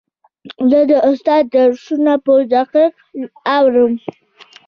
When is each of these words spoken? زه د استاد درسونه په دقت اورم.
زه 0.69 0.79
د 0.91 0.93
استاد 1.09 1.43
درسونه 1.55 2.13
په 2.25 2.33
دقت 2.53 2.91
اورم. 3.57 3.93